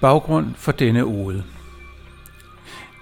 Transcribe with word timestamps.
Baggrund 0.00 0.54
for 0.54 0.72
denne 0.72 1.04
ode. 1.04 1.44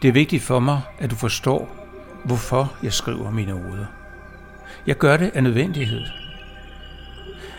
Det 0.03 0.09
er 0.09 0.13
vigtigt 0.13 0.43
for 0.43 0.59
mig, 0.59 0.81
at 0.99 1.11
du 1.11 1.17
forstår, 1.17 1.77
hvorfor 2.25 2.73
jeg 2.83 2.93
skriver 2.93 3.31
mine 3.31 3.55
ode. 3.55 3.87
Jeg 4.87 4.99
gør 4.99 5.17
det 5.17 5.31
af 5.35 5.43
nødvendighed. 5.43 6.03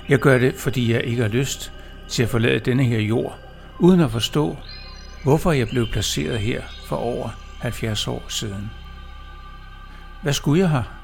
Jeg 0.09 0.19
gør 0.19 0.37
det, 0.37 0.55
fordi 0.55 0.93
jeg 0.93 1.03
ikke 1.03 1.21
har 1.21 1.29
lyst 1.29 1.71
til 2.09 2.23
at 2.23 2.29
forlade 2.29 2.59
denne 2.59 2.83
her 2.83 2.99
jord, 2.99 3.39
uden 3.79 3.99
at 3.99 4.11
forstå, 4.11 4.57
hvorfor 5.23 5.51
jeg 5.51 5.67
blev 5.67 5.87
placeret 5.87 6.39
her 6.39 6.61
for 6.85 6.95
over 6.95 7.29
70 7.59 8.07
år 8.07 8.23
siden. 8.29 8.71
Hvad 10.21 10.33
skulle 10.33 10.61
jeg 10.61 10.69
her? 10.69 10.96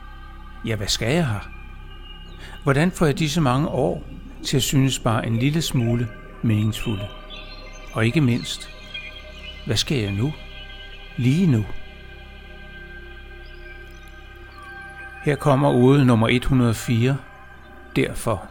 Ja, 0.66 0.76
hvad 0.76 0.88
skal 0.88 1.13
jeg 1.13 1.27
her? 1.27 1.49
Hvordan 2.63 2.91
får 2.91 3.05
jeg 3.05 3.20
disse 3.20 3.41
mange 3.41 3.67
år 3.67 4.04
til 4.44 4.58
at 4.58 4.63
synes 4.63 4.99
bare 4.99 5.27
en 5.27 5.38
lille 5.38 5.62
smule 5.62 6.09
meningsfulde? 6.41 7.08
Og 7.94 8.05
ikke 8.05 8.21
mindst, 8.21 8.70
hvad 9.66 9.76
skal 9.76 9.98
jeg 9.98 10.12
nu? 10.12 10.34
Lige 11.18 11.48
nu. 11.48 11.66
Her 15.23 15.35
kommer 15.35 15.71
ude 15.71 16.05
nummer 16.05 16.27
104. 16.27 17.18
Derfor. 17.95 18.48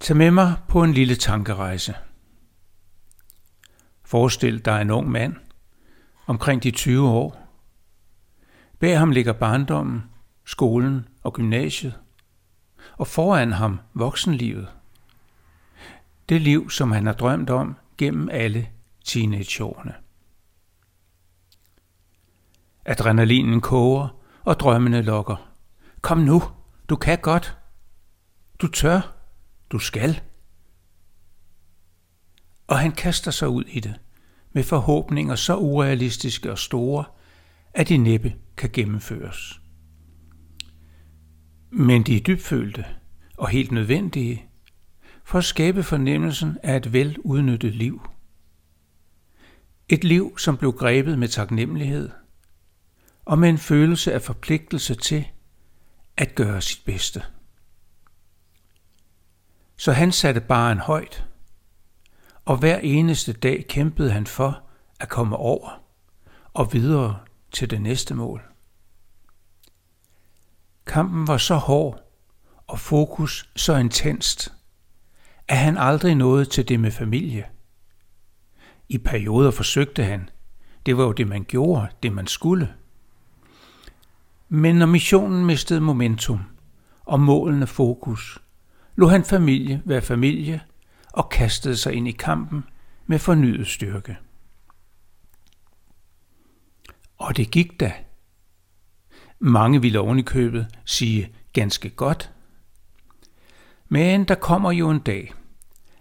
Tag 0.00 0.16
med 0.16 0.30
mig 0.30 0.54
på 0.68 0.82
en 0.82 0.92
lille 0.92 1.14
tankerejse. 1.14 1.94
Forestil 4.04 4.64
dig 4.64 4.82
en 4.82 4.90
ung 4.90 5.10
mand, 5.10 5.36
omkring 6.26 6.62
de 6.62 6.70
20 6.70 7.08
år. 7.08 7.47
Bag 8.78 8.98
ham 8.98 9.10
ligger 9.10 9.32
barndommen, 9.32 10.04
skolen 10.44 11.08
og 11.22 11.32
gymnasiet, 11.32 11.98
og 12.96 13.06
foran 13.06 13.52
ham 13.52 13.80
voksenlivet. 13.94 14.68
Det 16.28 16.40
liv, 16.40 16.70
som 16.70 16.92
han 16.92 17.06
har 17.06 17.12
drømt 17.12 17.50
om 17.50 17.76
gennem 17.98 18.28
alle 18.32 18.68
teenageårene. 19.04 19.94
Adrenalinen 22.84 23.60
koger, 23.60 24.08
og 24.44 24.60
drømmene 24.60 25.02
lokker. 25.02 25.50
Kom 26.00 26.18
nu, 26.18 26.42
du 26.88 26.96
kan 26.96 27.18
godt. 27.18 27.58
Du 28.58 28.66
tør. 28.66 29.14
Du 29.70 29.78
skal. 29.78 30.20
Og 32.66 32.78
han 32.78 32.92
kaster 32.92 33.30
sig 33.30 33.48
ud 33.48 33.64
i 33.64 33.80
det, 33.80 33.94
med 34.52 34.62
forhåbninger 34.62 35.34
så 35.34 35.56
urealistiske 35.56 36.50
og 36.50 36.58
store, 36.58 37.04
at 37.74 37.88
de 37.88 37.96
næppe 37.96 38.34
kan 38.58 38.70
gennemføres. 38.72 39.60
Men 41.70 42.02
de 42.02 42.16
er 42.16 42.20
dybfølte 42.20 42.84
og 43.36 43.48
helt 43.48 43.72
nødvendige 43.72 44.44
for 45.24 45.38
at 45.38 45.44
skabe 45.44 45.82
fornemmelsen 45.82 46.58
af 46.62 46.76
et 46.76 46.92
veludnyttet 46.92 47.74
liv. 47.74 48.08
Et 49.88 50.04
liv, 50.04 50.38
som 50.38 50.56
blev 50.56 50.72
grebet 50.72 51.18
med 51.18 51.28
taknemmelighed 51.28 52.10
og 53.24 53.38
med 53.38 53.48
en 53.48 53.58
følelse 53.58 54.12
af 54.12 54.22
forpligtelse 54.22 54.94
til 54.94 55.28
at 56.16 56.34
gøre 56.34 56.60
sit 56.60 56.82
bedste. 56.84 57.22
Så 59.76 59.92
han 59.92 60.12
satte 60.12 60.40
bare 60.40 60.72
en 60.72 60.78
højt, 60.78 61.26
og 62.44 62.56
hver 62.56 62.78
eneste 62.78 63.32
dag 63.32 63.66
kæmpede 63.68 64.10
han 64.10 64.26
for 64.26 64.62
at 65.00 65.08
komme 65.08 65.36
over 65.36 65.82
og 66.54 66.72
videre 66.72 67.18
til 67.52 67.70
det 67.70 67.80
næste 67.82 68.14
mål. 68.14 68.47
Kampen 70.88 71.26
var 71.26 71.38
så 71.38 71.54
hård 71.54 72.00
og 72.66 72.78
fokus 72.78 73.50
så 73.56 73.76
intenst, 73.76 74.52
at 75.48 75.58
han 75.58 75.76
aldrig 75.76 76.14
nåede 76.14 76.44
til 76.44 76.68
det 76.68 76.80
med 76.80 76.90
familie. 76.90 77.44
I 78.88 78.98
perioder 78.98 79.50
forsøgte 79.50 80.04
han. 80.04 80.28
Det 80.86 80.96
var 80.96 81.04
jo 81.04 81.12
det, 81.12 81.28
man 81.28 81.44
gjorde, 81.44 81.88
det 82.02 82.12
man 82.12 82.26
skulle. 82.26 82.74
Men 84.48 84.76
når 84.76 84.86
missionen 84.86 85.46
mistede 85.46 85.80
momentum 85.80 86.40
og 87.04 87.20
målene 87.20 87.66
fokus, 87.66 88.38
lå 88.96 89.08
han 89.08 89.24
familie 89.24 89.82
være 89.84 90.02
familie 90.02 90.60
og 91.12 91.28
kastede 91.28 91.76
sig 91.76 91.92
ind 91.92 92.08
i 92.08 92.12
kampen 92.12 92.64
med 93.06 93.18
fornyet 93.18 93.66
styrke. 93.66 94.16
Og 97.18 97.36
det 97.36 97.50
gik 97.50 97.80
da. 97.80 97.92
Mange 99.38 99.82
ville 99.82 100.00
ovenikøbet 100.00 100.66
sige 100.84 101.32
ganske 101.52 101.90
godt. 101.90 102.32
Men 103.88 104.24
der 104.24 104.34
kommer 104.34 104.72
jo 104.72 104.90
en 104.90 104.98
dag. 104.98 105.34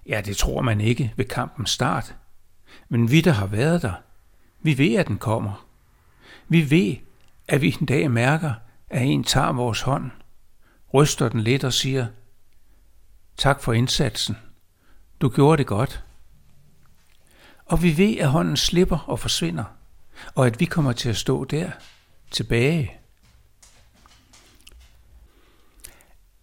Ja, 0.06 0.22
det 0.25 0.38
tror 0.38 0.62
man 0.62 0.81
ikke 0.81 1.14
ved 1.16 1.25
kampens 1.25 1.70
start. 1.70 2.16
Men 2.90 3.12
vi, 3.12 3.22
der 3.22 3.31
har 3.31 3.46
været 3.46 3.81
der, 3.81 3.94
vi 4.62 4.78
ved, 4.78 4.96
at 4.96 5.08
den 5.08 5.18
kommer. 5.18 5.66
Vi 6.48 6.72
ved, 6.72 6.96
at 7.48 7.62
vi 7.62 7.75
en 7.80 7.86
dag 7.86 8.12
mærker, 8.12 8.53
at 8.90 9.02
en 9.02 9.24
tager 9.24 9.52
vores 9.52 9.81
hånd, 9.81 10.12
ryster 10.94 11.30
den 11.30 11.42
lidt 11.42 11.64
og 11.64 11.74
siger, 11.74 12.08
tak 13.38 13.62
for 13.62 13.74
indsatsen. 13.74 14.38
Du 15.22 15.30
gjorde 15.30 15.58
det 15.58 15.68
godt. 15.68 16.04
Og 17.66 17.84
vi 17.84 17.98
ved, 17.98 18.18
at 18.18 18.30
hånden 18.30 18.58
slipper 18.58 18.98
og 18.98 19.19
forsvinder, 19.19 19.64
og 20.36 20.48
at 20.48 20.59
vi 20.59 20.66
kommer 20.66 20.92
til 20.92 21.09
at 21.09 21.18
stå 21.18 21.46
der, 21.46 21.72
tilbage. 22.31 22.94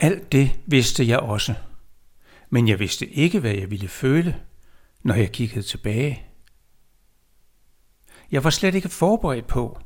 Alt 0.05 0.33
det 0.33 0.61
vidste 0.67 1.09
jeg 1.09 1.19
også, 1.19 1.55
men 2.51 2.69
jeg 2.69 2.79
vidste 2.79 3.09
ikke, 3.09 3.41
hvad 3.41 3.55
jeg 3.55 3.71
ville 3.71 3.89
føle, 3.89 4.41
når 5.03 5.15
jeg 5.15 5.33
kiggede 5.33 5.63
tilbage. 5.63 6.27
Jeg 8.31 8.45
var 8.45 8.51
slet 8.51 8.75
ikke 8.75 8.89
forberedt 8.89 9.47
på, 9.47 9.79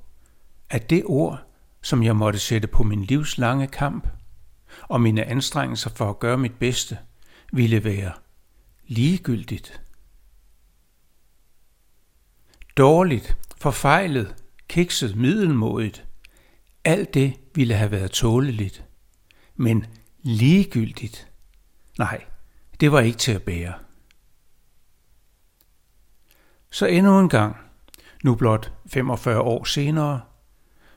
at 0.71 0.91
det 0.91 1.03
ord, 1.07 1.43
som 1.83 2.03
jeg 2.03 2.17
måtte 2.17 2.39
sætte 2.39 2.69
på 2.69 2.83
min 2.83 3.05
livslange 3.05 3.67
kamp, 3.67 4.09
og 4.83 5.01
mine 5.01 5.25
anstrengelser 5.25 5.91
for 5.91 6.11
at 6.11 6.19
gøre 6.19 6.39
mit 6.39 6.59
bedste, 6.59 6.99
ville 7.53 7.85
være 7.85 8.13
ligegyldigt. 8.87 9.81
Dårligt, 12.77 13.37
forfejlet, 13.57 14.35
kikset, 14.69 15.17
middelmodigt. 15.17 16.07
Alt 16.85 17.15
det 17.15 17.35
ville 17.55 17.75
have 17.75 17.91
været 17.91 18.11
tåleligt. 18.11 18.85
Men 19.57 19.87
ligegyldigt? 20.29 21.31
Nej, 21.99 22.25
det 22.81 22.93
var 22.93 23.01
ikke 23.01 23.19
til 23.19 23.33
at 23.33 23.43
bære. 23.43 23.75
Så 26.71 26.87
endnu 26.87 27.21
en 27.21 27.29
gang, 27.29 27.57
nu 28.25 28.35
blot 28.35 28.73
45 28.87 29.41
år 29.41 29.65
senere, 29.65 30.21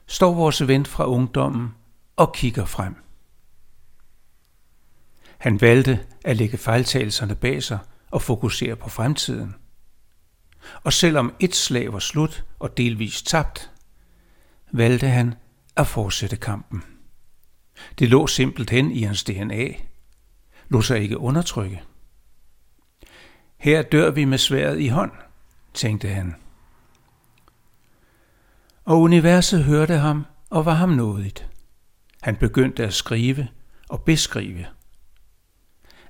står 0.08 0.34
vores 0.34 0.68
ven 0.68 0.86
fra 0.86 1.06
ungdommen 1.06 1.76
og 2.16 2.34
kigger 2.34 2.66
frem. 2.66 2.96
Han 5.38 5.62
valgte 5.62 6.06
at 6.26 6.38
lægge 6.38 6.58
fejltagelserne 6.58 7.36
bag 7.36 7.64
sig 7.64 7.80
og 8.12 8.22
fokusere 8.22 8.76
på 8.76 8.90
fremtiden. 8.90 9.56
Og 10.84 10.94
selvom 10.94 11.34
et 11.40 11.56
slag 11.56 11.94
var 11.94 12.00
slut 12.00 12.46
og 12.60 12.78
delvist 12.78 13.28
tabt, 13.28 13.72
valgte 14.72 15.08
han 15.08 15.36
at 15.76 15.88
fortsætte 15.88 16.36
kampen. 16.36 16.84
Det 18.00 18.10
lå 18.10 18.28
simpelthen 18.28 18.92
i 18.92 19.02
hans 19.02 19.24
DNA. 19.24 19.68
Lå 20.70 20.82
sig 20.82 21.00
ikke 21.00 21.18
undertrykke. 21.18 21.82
Her 23.58 23.82
dør 23.82 24.12
vi 24.12 24.26
med 24.26 24.38
sværet 24.38 24.80
i 24.80 24.88
hånd, 24.88 25.12
tænkte 25.74 26.08
han. 26.08 26.36
Og 28.86 29.02
universet 29.02 29.64
hørte 29.64 29.98
ham 29.98 30.26
og 30.50 30.66
var 30.66 30.74
ham 30.74 30.90
nådigt. 30.90 31.50
Han 32.22 32.36
begyndte 32.36 32.84
at 32.84 32.94
skrive 32.94 33.48
og 33.90 34.04
beskrive. 34.04 34.66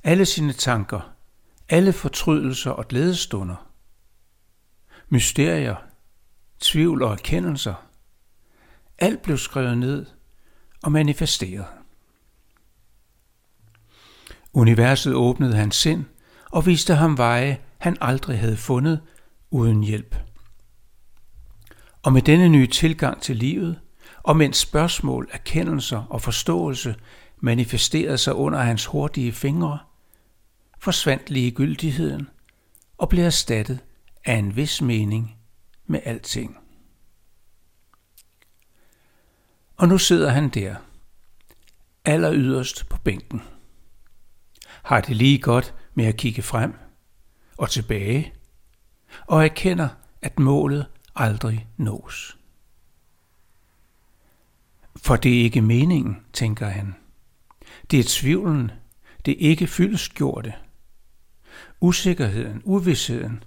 Alle 0.03 0.25
sine 0.25 0.53
tanker, 0.53 1.13
alle 1.69 1.93
fortrydelser 1.93 2.71
og 2.71 2.87
glædestunder. 2.87 3.71
Mysterier, 5.09 5.75
tvivl 6.59 7.01
og 7.01 7.11
erkendelser. 7.11 7.73
Alt 8.97 9.21
blev 9.21 9.37
skrevet 9.37 9.77
ned 9.77 10.05
og 10.83 10.91
manifesteret. 10.91 11.65
Universet 14.53 15.13
åbnede 15.13 15.55
hans 15.55 15.75
sind 15.75 16.05
og 16.51 16.65
viste 16.65 16.95
ham 16.95 17.17
veje, 17.17 17.59
han 17.77 17.97
aldrig 18.01 18.39
havde 18.39 18.57
fundet 18.57 19.01
uden 19.51 19.83
hjælp. 19.83 20.15
Og 22.03 22.13
med 22.13 22.21
denne 22.21 22.49
nye 22.49 22.67
tilgang 22.67 23.21
til 23.21 23.35
livet, 23.35 23.79
og 24.23 24.37
mens 24.37 24.57
spørgsmål, 24.57 25.29
erkendelser 25.31 26.03
og 26.09 26.21
forståelse 26.21 26.95
manifesterede 27.39 28.17
sig 28.17 28.35
under 28.35 28.59
hans 28.59 28.85
hurtige 28.85 29.31
fingre, 29.31 29.79
forsvandt 30.79 31.29
ligegyldigheden 31.29 32.29
og 32.97 33.09
blev 33.09 33.23
erstattet 33.23 33.79
af 34.25 34.35
en 34.35 34.55
vis 34.55 34.81
mening 34.81 35.37
med 35.87 35.99
alting. 36.05 36.60
Og 39.81 39.87
nu 39.87 39.97
sidder 39.97 40.29
han 40.29 40.49
der, 40.49 40.75
aller 42.05 42.33
yderst 42.33 42.89
på 42.89 42.97
bænken. 42.97 43.41
Har 44.83 45.01
det 45.01 45.15
lige 45.15 45.39
godt 45.39 45.75
med 45.93 46.05
at 46.05 46.17
kigge 46.17 46.41
frem 46.41 46.73
og 47.57 47.69
tilbage, 47.69 48.33
og 49.27 49.43
erkender, 49.43 49.89
at 50.21 50.39
målet 50.39 50.85
aldrig 51.15 51.67
nås. 51.77 52.37
For 54.95 55.15
det 55.15 55.37
er 55.39 55.43
ikke 55.43 55.61
meningen, 55.61 56.25
tænker 56.33 56.67
han. 56.67 56.95
Det 57.91 57.99
er 57.99 58.03
tvivlen, 58.07 58.71
det 59.25 59.31
er 59.31 59.49
ikke 59.49 59.67
fyldestgjorte. 59.67 60.53
Usikkerheden, 61.79 62.61
uvidsheden 62.65 63.43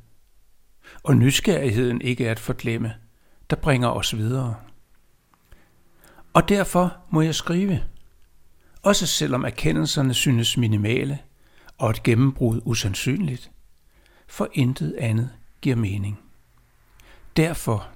og 1.02 1.16
nysgerrigheden 1.16 2.00
ikke 2.00 2.30
at 2.30 2.38
forglemme, 2.38 2.94
der 3.50 3.56
bringer 3.56 3.88
os 3.88 4.16
videre. 4.16 4.56
Og 6.34 6.48
derfor 6.48 6.96
må 7.10 7.20
jeg 7.20 7.34
skrive, 7.34 7.84
også 8.82 9.06
selvom 9.06 9.44
erkendelserne 9.44 10.14
synes 10.14 10.56
minimale 10.56 11.18
og 11.78 11.90
et 11.90 12.02
gennembrud 12.02 12.60
usandsynligt, 12.64 13.50
for 14.26 14.48
intet 14.52 14.96
andet 14.98 15.30
giver 15.60 15.76
mening. 15.76 16.20
Derfor, 17.36 17.88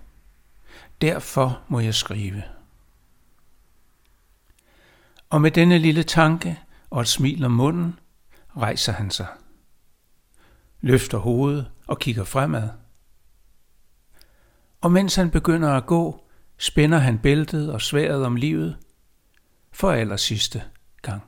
derfor 1.01 1.61
må 1.69 1.81
jeg 1.81 1.95
skrive. 1.95 2.43
Og 5.31 5.41
med 5.41 5.51
denne 5.51 5.79
lille 5.79 6.03
tanke 6.03 6.61
og 6.91 7.01
et 7.01 7.09
smil 7.09 7.45
om 7.45 7.53
munden, 7.53 7.99
rejser 8.57 8.93
han 8.93 9.11
sig. 9.11 9.27
Løfter 10.81 11.19
hovedet 11.19 11.71
og 11.87 11.99
kigger 11.99 12.25
fremad. 12.25 12.69
Og 14.81 14.93
mens 14.93 15.15
han 15.15 15.31
begynder 15.31 15.73
at 15.75 15.87
gå, 15.87 16.28
spænder 16.59 16.99
han 16.99 17.19
bæltet 17.19 17.73
og 17.73 17.83
sværet 17.83 18.25
om 18.25 18.37
livet 18.37 18.77
for 19.73 19.91
allersidste 19.91 20.63
gang. 21.03 21.23